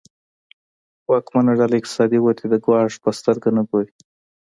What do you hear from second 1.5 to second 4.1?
ډله اقتصادي ودې ته ګواښ په سترګه نه ګوري.